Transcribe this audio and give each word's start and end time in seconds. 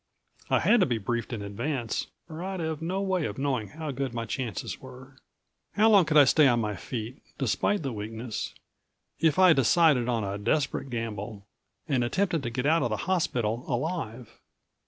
I 0.49 0.57
had 0.61 0.79
to 0.79 0.87
be 0.87 0.97
briefed 0.97 1.31
in 1.31 1.43
advance, 1.43 2.07
or 2.27 2.43
I'd 2.43 2.59
have 2.59 2.81
no 2.81 3.01
way 3.03 3.25
of 3.27 3.37
knowing 3.37 3.67
how 3.67 3.91
good 3.91 4.15
my 4.15 4.25
chances 4.25 4.79
were. 4.79 5.17
How 5.73 5.91
long 5.91 6.05
could 6.05 6.17
I 6.17 6.23
stay 6.23 6.47
on 6.47 6.59
my 6.59 6.75
feet, 6.75 7.21
despite 7.37 7.83
the 7.83 7.93
weakness, 7.93 8.55
if 9.19 9.37
I 9.37 9.53
decided 9.53 10.09
on 10.09 10.23
a 10.23 10.39
desperate 10.39 10.89
gamble 10.89 11.45
and 11.87 12.03
attempted 12.03 12.41
to 12.41 12.49
get 12.49 12.65
out 12.65 12.81
of 12.81 12.89
the 12.89 12.97
hospital 13.05 13.63
alive? 13.67 14.39